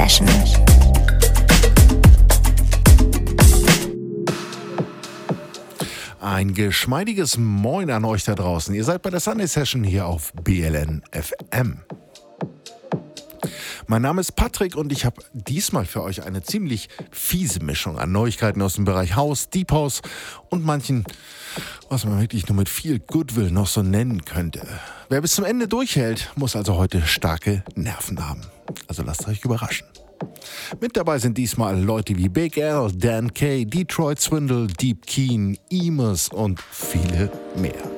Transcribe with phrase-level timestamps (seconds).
[0.00, 0.26] Session.
[6.20, 8.74] Ein geschmeidiges Moin an euch da draußen.
[8.74, 11.80] Ihr seid bei der Sunday Session hier auf BLN FM.
[13.88, 18.10] Mein Name ist Patrick und ich habe diesmal für euch eine ziemlich fiese Mischung an
[18.10, 20.00] Neuigkeiten aus dem Bereich House, Deep House
[20.48, 21.04] und manchen,
[21.90, 24.66] was man wirklich nur mit viel Goodwill noch so nennen könnte.
[25.10, 28.46] Wer bis zum Ende durchhält, muss also heute starke Nerven haben.
[28.88, 29.86] Also lasst euch überraschen.
[30.80, 36.28] Mit dabei sind diesmal Leute wie Big L, Dan Kay, Detroit Swindle, Deep Keen, Emus
[36.28, 37.90] und viele mehr.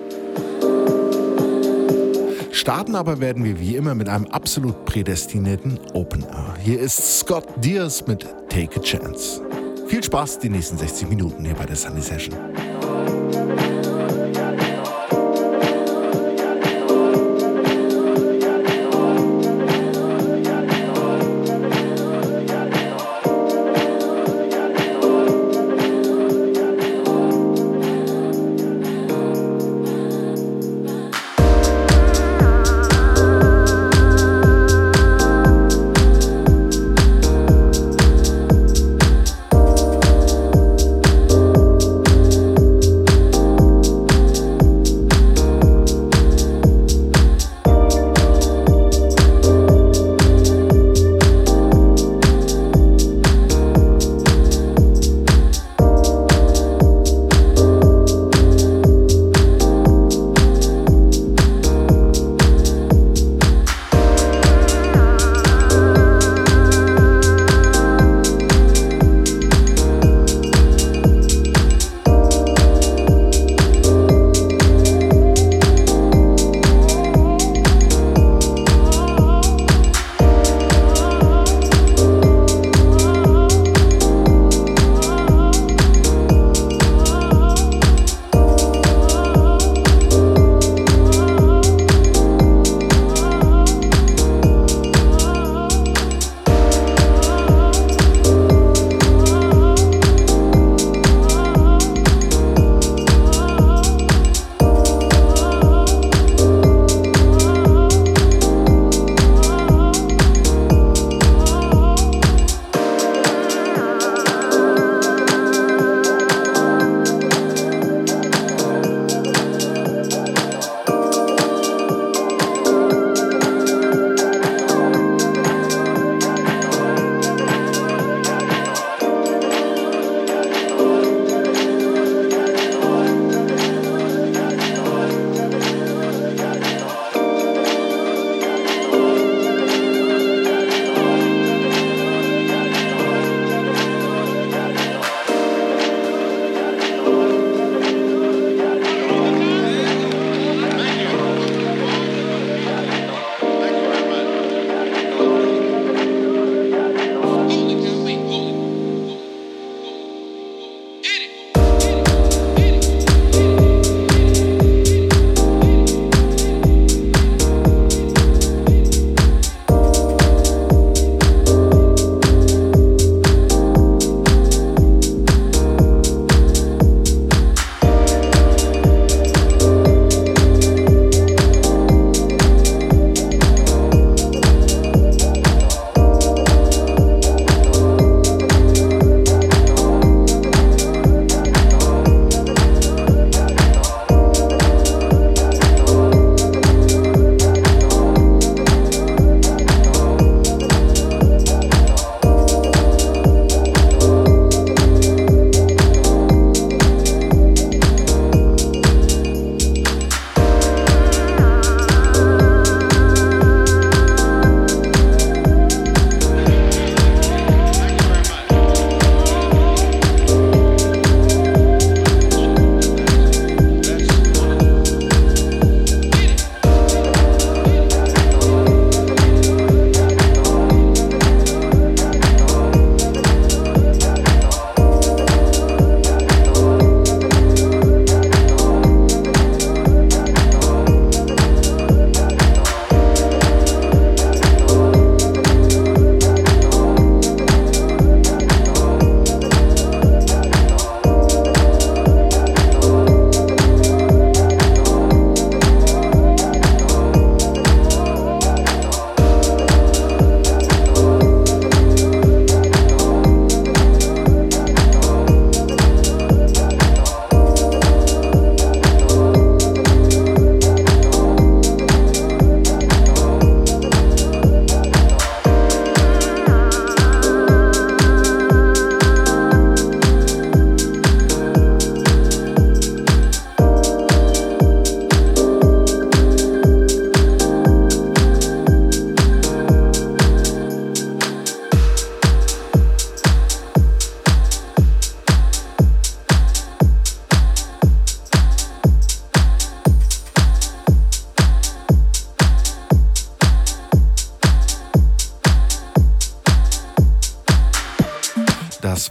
[2.53, 6.55] Starten aber werden wir wie immer mit einem absolut prädestinierten Opener.
[6.63, 9.43] Hier ist Scott Deers mit Take a Chance.
[9.89, 12.37] Viel Spaß die nächsten 60 Minuten hier bei der Sunny Session.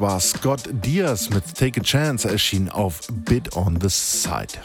[0.02, 4.58] War Scott Diaz mit Take a Chance, erschien auf Bit on the Side.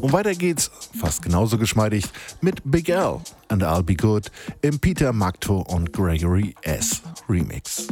[0.00, 2.04] Und weiter geht's, fast genauso geschmeidig,
[2.40, 4.30] mit Big L and I'll Be Good
[4.62, 7.02] im Peter Magto und Gregory S.
[7.28, 7.88] Remix.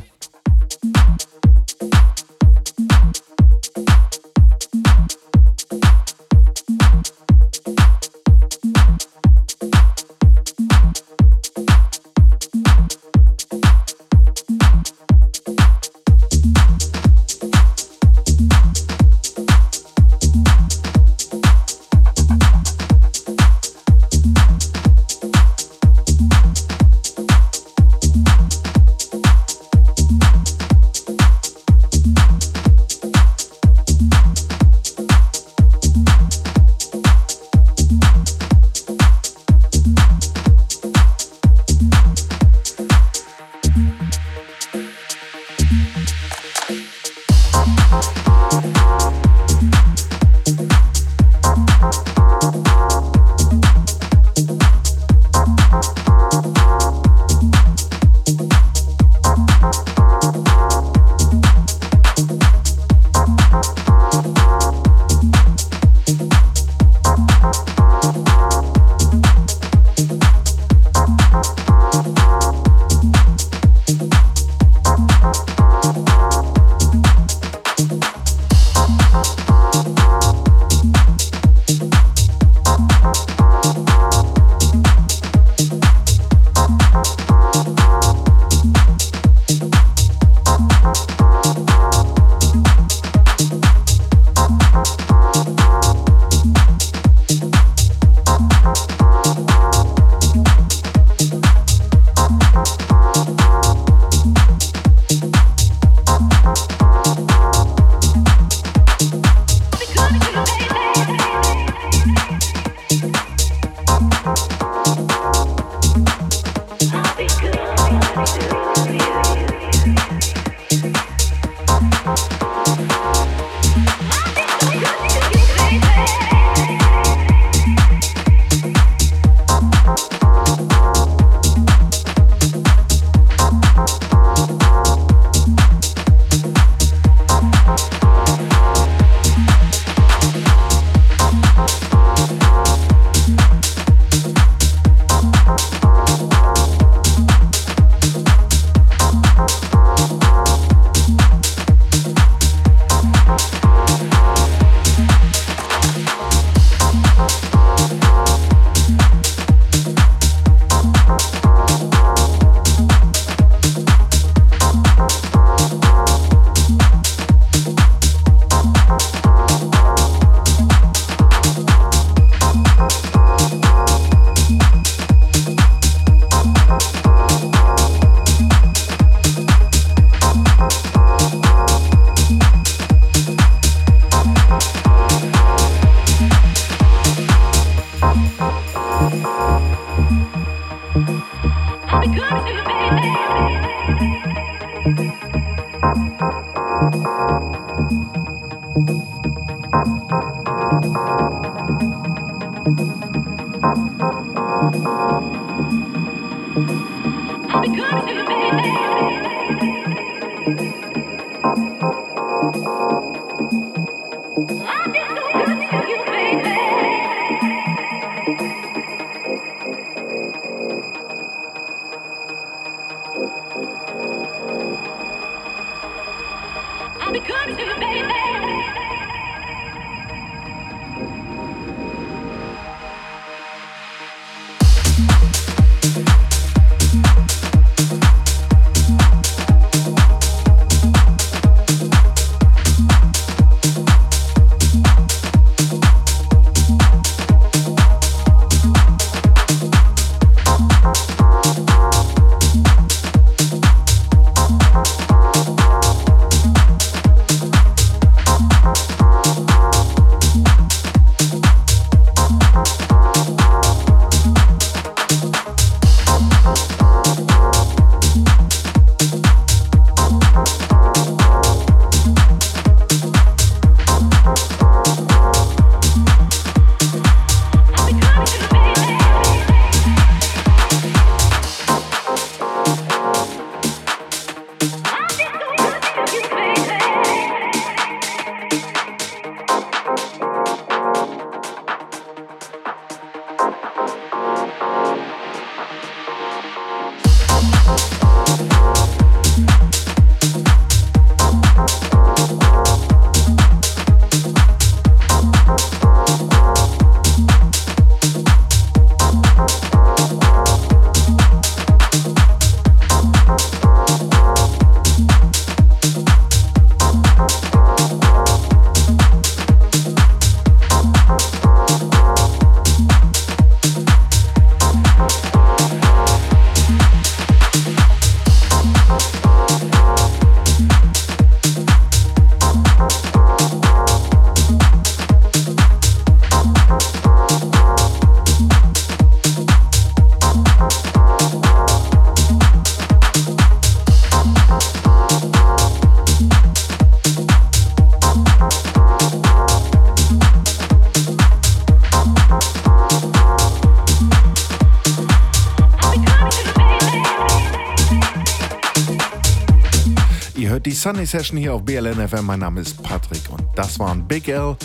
[360.88, 362.25] Sunny Session hier auf BLN FM.
[362.25, 364.57] Mein Name ist Patrick und das waren Big L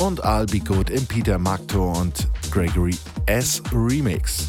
[0.00, 3.62] und I'll Be Good im Peter Maktor und Gregory S.
[3.72, 4.48] Remix.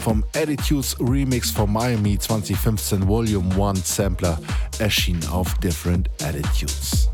[0.00, 4.38] Vom Attitudes Remix von Miami 2015 Volume 1 Sampler
[4.78, 7.08] erschien auf Different Attitudes.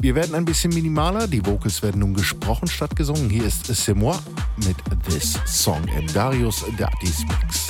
[0.00, 3.28] Wir werden ein bisschen minimaler, die Vocals werden nun gesprochen statt gesungen.
[3.28, 4.16] Hier ist C'est moi
[4.58, 4.76] mit
[5.08, 7.63] This Song im Darius Datis Mix.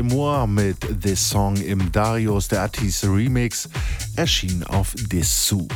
[0.00, 3.68] Seymour mit This Song im Darius der Artist Remix,
[4.16, 5.68] erschien auf Dessous.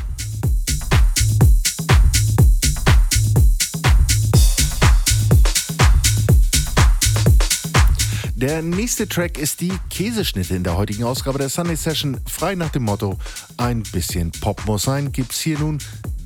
[8.35, 12.19] Der nächste Track ist die Käseschnitte in der heutigen Ausgabe der Sunday Session.
[12.25, 13.19] Frei nach dem Motto:
[13.59, 15.79] Ein bisschen Pop muss sein, gibt's hier nun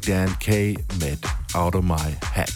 [0.06, 1.18] Dan Kay mit
[1.52, 2.52] Out of My Head.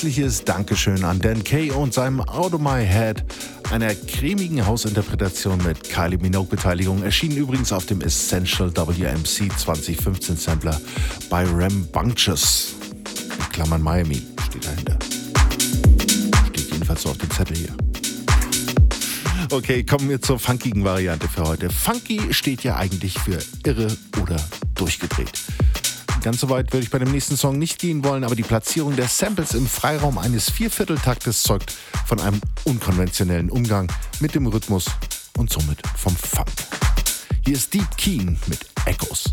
[0.00, 3.22] Herzliches Dankeschön an Dan Kay und seinem Out of My Head,
[3.70, 10.80] einer cremigen Hausinterpretation mit Kylie Minogue-Beteiligung, erschienen übrigens auf dem Essential WMC 2015 Sampler
[11.28, 12.76] bei Rambunctious.
[12.94, 14.98] In Klammern Miami steht dahinter.
[16.48, 17.76] Steht jedenfalls so auf dem Zettel hier.
[19.50, 21.68] Okay, kommen wir zur funkigen Variante für heute.
[21.68, 24.36] Funky steht ja eigentlich für irre oder
[24.76, 25.32] durchgedreht.
[26.22, 28.94] Ganz so weit würde ich bei dem nächsten Song nicht gehen wollen, aber die Platzierung
[28.94, 31.74] der Samples im Freiraum eines Viervierteltaktes zeugt
[32.06, 34.84] von einem unkonventionellen Umgang mit dem Rhythmus
[35.38, 36.50] und somit vom Funk.
[37.46, 39.32] Hier ist Deep Keen mit Echoes.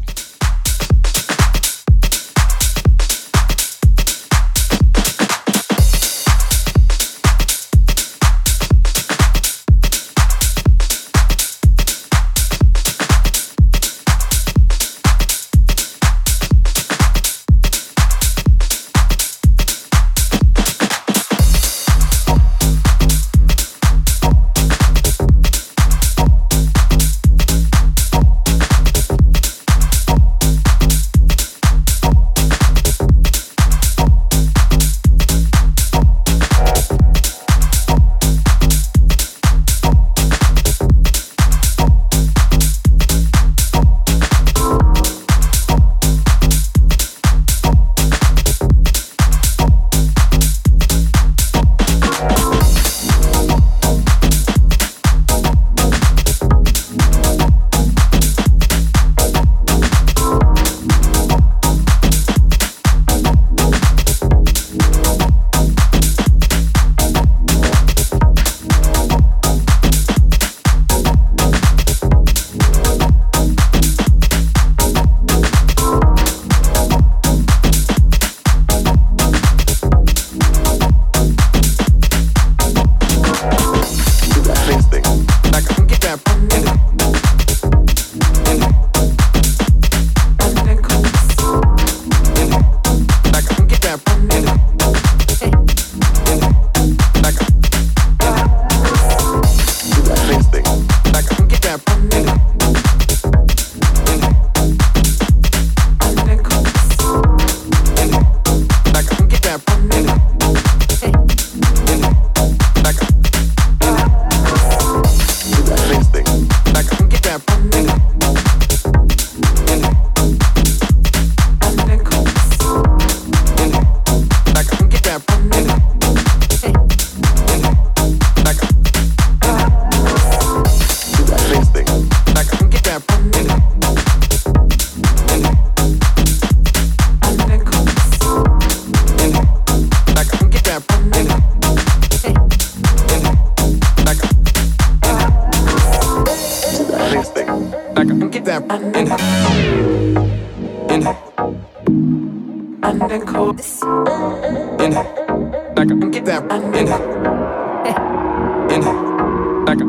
[159.68, 159.88] Back up.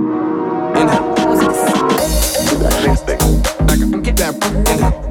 [0.76, 1.14] Inhale.
[2.84, 3.44] Instinct.
[3.68, 4.16] Back up.
[4.16, 4.34] that
[4.66, 5.07] Inhale.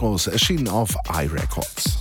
[0.00, 1.98] Echoes, erschienen auf iRecords.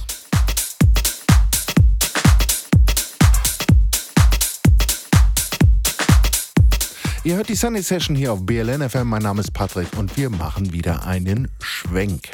[7.26, 9.10] Ihr hört die Sunny Session hier auf BLN FM.
[9.10, 12.30] Mein Name ist Patrick und wir machen wieder einen Schwenk.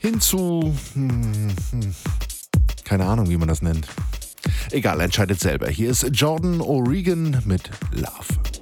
[0.00, 0.76] Hinzu.
[0.92, 1.94] Hm, hm,
[2.84, 3.88] keine Ahnung, wie man das nennt.
[4.70, 5.68] Egal, entscheidet selber.
[5.70, 8.55] Hier ist Jordan O'Regan mit Love.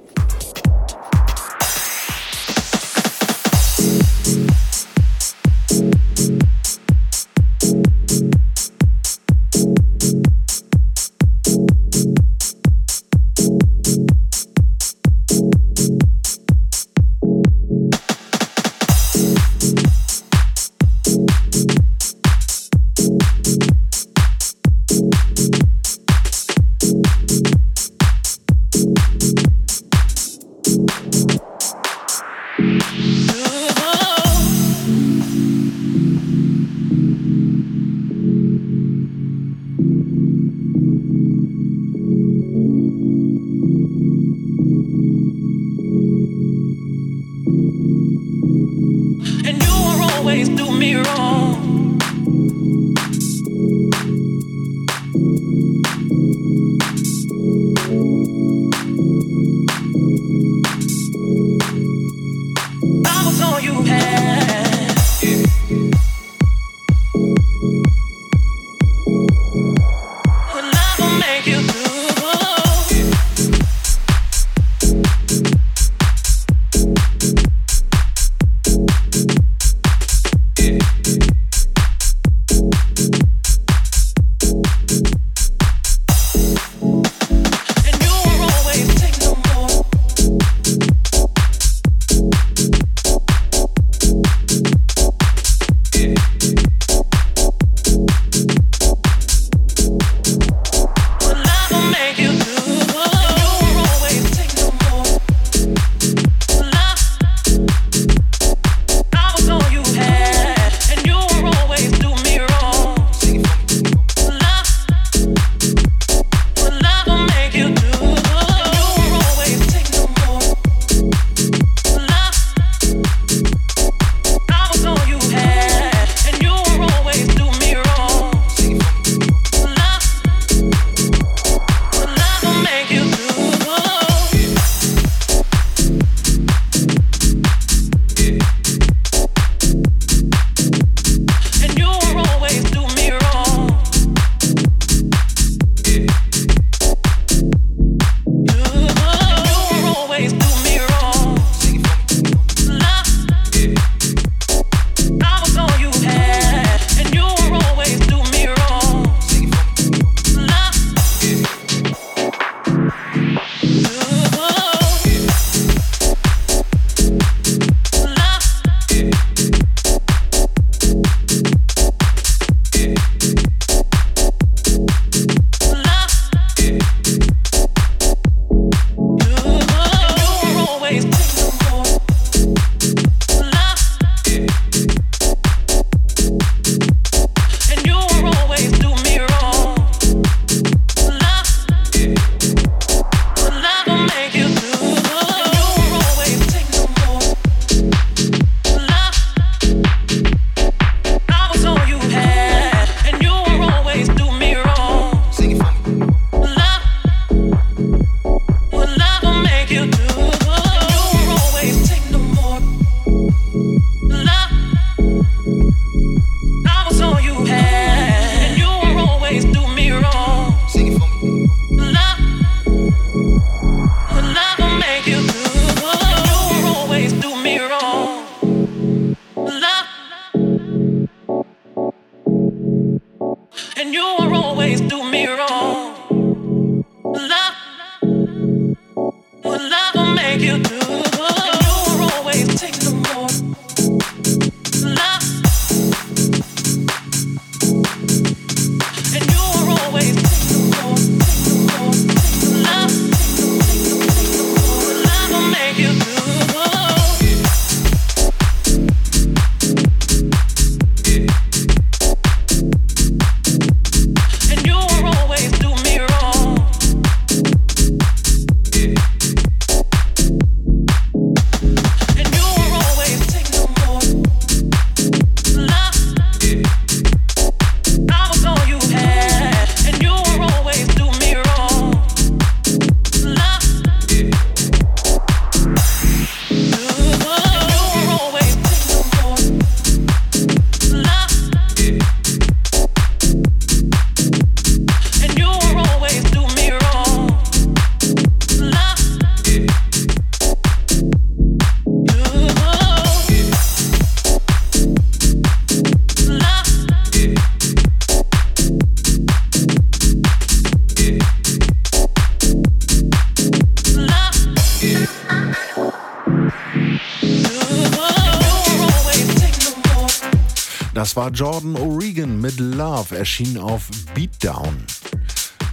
[321.35, 324.85] Jordan O'Regan mit Love, erschien auf Beatdown.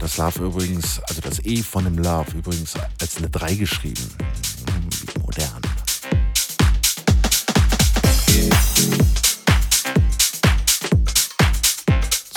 [0.00, 4.02] Das Love übrigens, also das E von dem Love übrigens als eine 3 geschrieben.
[5.20, 5.62] Modern.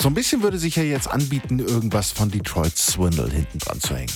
[0.00, 3.96] So ein bisschen würde sich ja jetzt anbieten, irgendwas von Detroit Swindle hinten dran zu
[3.96, 4.12] hängen.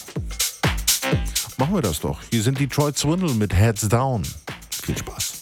[1.59, 2.21] Machen wir das doch.
[2.31, 4.23] Hier sind Detroit Swindle mit Heads Down.
[4.71, 5.40] Viel Spaß.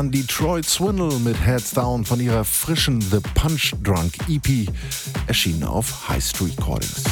[0.00, 4.66] Waren Detroit Swindle mit Heads Down von ihrer frischen The Punch Drunk EP,
[5.26, 7.04] erschienen auf High Street Recordings.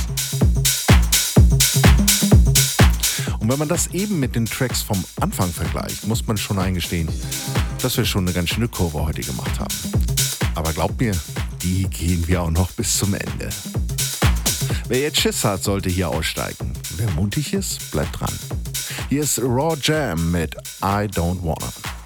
[3.40, 7.10] Und wenn man das eben mit den Tracks vom Anfang vergleicht, muss man schon eingestehen,
[7.82, 9.74] dass wir schon eine ganz schöne Kurve heute gemacht haben.
[10.54, 11.14] Aber glaubt mir,
[11.62, 13.50] die gehen wir auch noch bis zum Ende.
[14.88, 16.72] Wer jetzt Schiss hat, sollte hier aussteigen.
[16.96, 18.32] Wer mutig ist, bleibt dran.
[19.10, 21.97] Hier ist Raw Jam mit I Don't Wanna.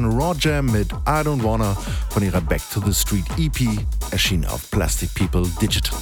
[0.00, 1.76] Waren Roger mit I Don't Wanna
[2.08, 3.68] von ihrer Back to the Street EP,
[4.10, 5.98] erschien auf Plastic People Digital.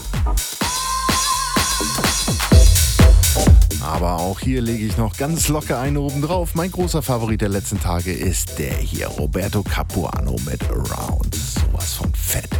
[3.80, 6.54] Aber auch hier lege ich noch ganz locker eine oben drauf.
[6.54, 11.34] Mein großer Favorit der letzten Tage ist der hier, Roberto Capuano mit Around.
[11.34, 12.50] Sowas von fett.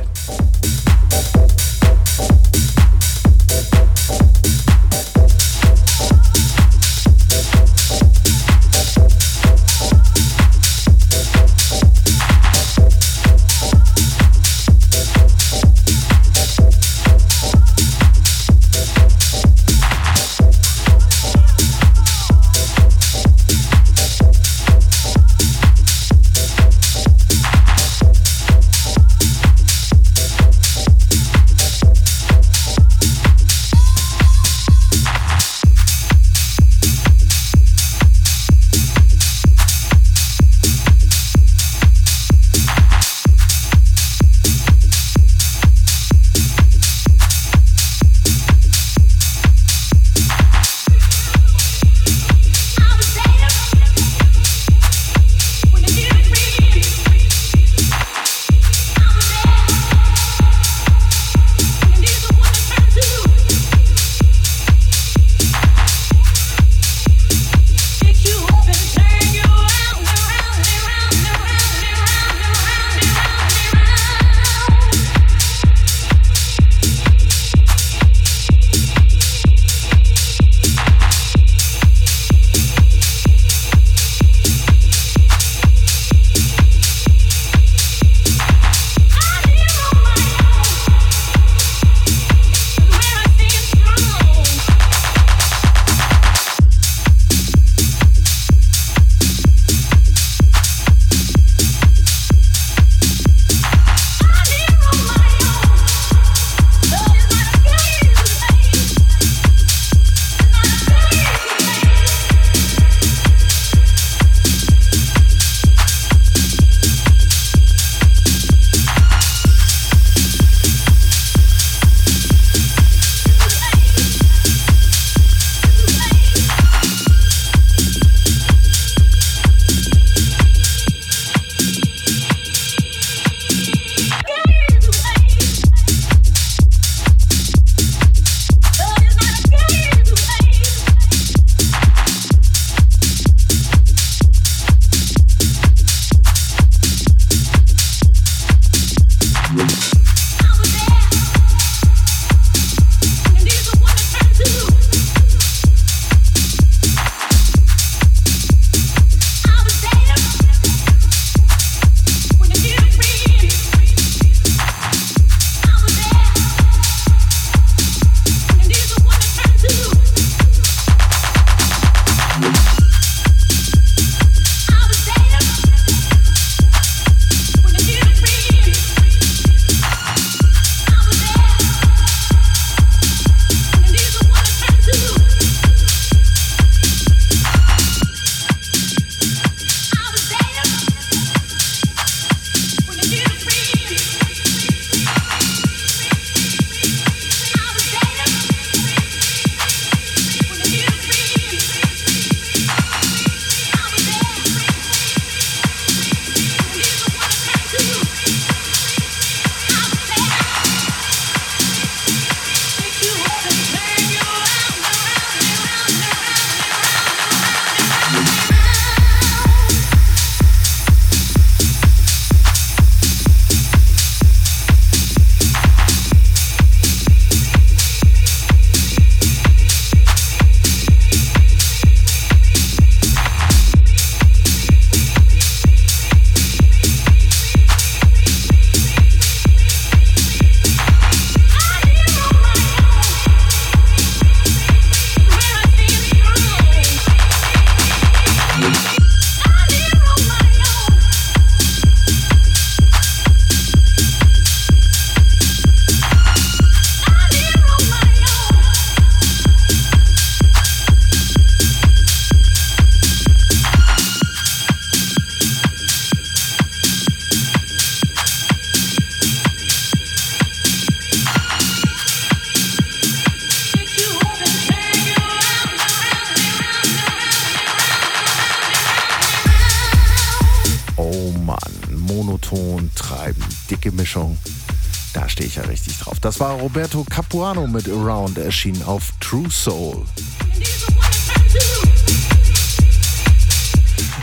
[286.39, 290.05] Das war Roberto Capuano mit Around, erschienen auf True Soul.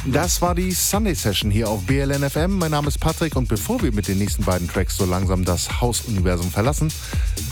[0.05, 2.57] Das war die Sunday Session hier auf BLN FM.
[2.57, 5.81] Mein Name ist Patrick und bevor wir mit den nächsten beiden Tracks so langsam das
[5.81, 6.87] Hausuniversum verlassen,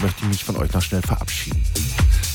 [0.02, 1.62] möchte ich mich von euch noch schnell verabschieden.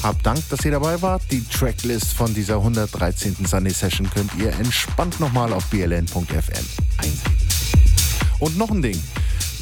[0.03, 1.23] Habt Dank, dass ihr dabei wart.
[1.31, 3.37] Die Tracklist von dieser 113.
[3.47, 6.67] Sunday Session könnt ihr entspannt nochmal auf bln.fm
[6.99, 7.39] einsehen.
[8.39, 9.01] Und noch ein Ding.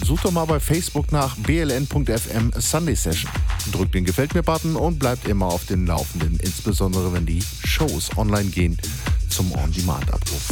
[0.06, 3.28] Sucht doch mal bei Facebook nach bln.fm Sunday Session.
[3.72, 8.48] Drückt den Gefällt mir-Button und bleibt immer auf dem Laufenden, insbesondere wenn die Shows online
[8.50, 8.78] gehen
[9.28, 10.48] zum On-Demand-Abruf.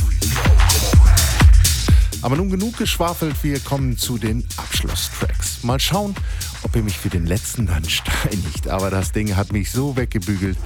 [2.21, 5.63] Aber nun genug geschwafelt, wir kommen zu den Abschlusstracks.
[5.63, 6.17] Mal schauen,
[6.65, 8.67] ob ihr mich für den letzten dann steinigt.
[8.67, 10.59] Aber das Ding hat mich so weggebügelt.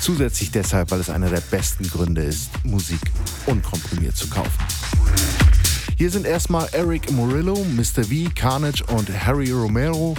[0.00, 3.00] Zusätzlich deshalb, weil es einer der besten Gründe ist, Musik
[3.46, 5.39] unkomprimiert zu kaufen.
[6.00, 8.04] Hier sind erstmal Eric Murillo, Mr.
[8.04, 10.14] V, Carnage und Harry Romero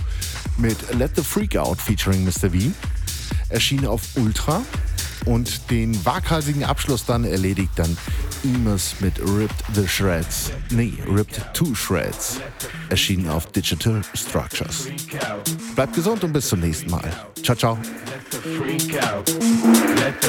[0.59, 2.51] mit Let the Freak Out featuring Mr.
[2.51, 2.71] V.
[3.49, 4.61] Erschien auf Ultra
[5.25, 7.97] und den waghalsigen Abschluss dann erledigt dann
[8.43, 10.51] Emus mit Ripped the Shreds.
[10.69, 12.39] Nee, Ripped to Shreds.
[12.89, 14.87] Erschienen auf Digital Structures.
[15.75, 17.11] Bleibt gesund und bis zum nächsten Mal.
[17.43, 17.77] Ciao, ciao.
[19.95, 20.21] Let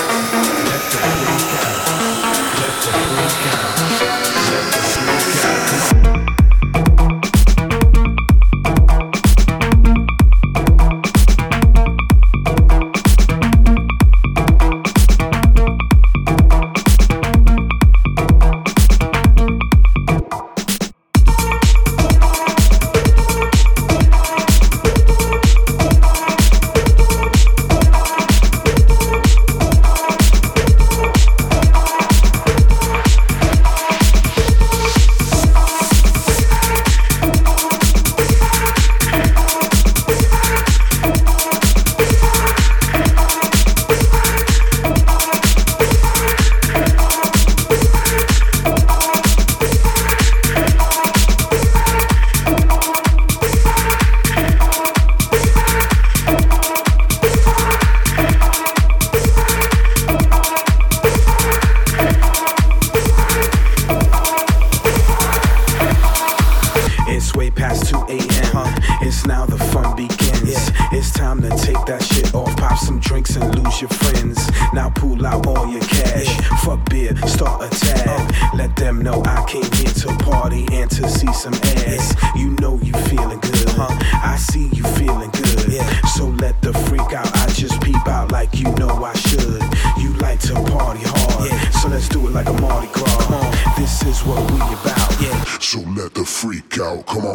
[77.47, 78.55] start a tab.
[78.55, 82.15] Let them know I came here to party and to see some ass.
[82.35, 83.95] You know you feeling good, huh?
[84.23, 85.83] I see you feeling good.
[86.15, 87.31] So let the freak out.
[87.37, 89.63] I just peep out like you know I should.
[89.99, 93.77] You like to party hard, so let's do it like a Mardi Gras.
[93.77, 95.21] This is what we about.
[95.21, 95.45] Yeah.
[95.61, 97.07] So let the freak out.
[97.07, 97.35] Come on.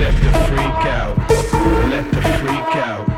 [0.00, 1.18] Let the freak out.
[1.90, 3.11] Let the freak out.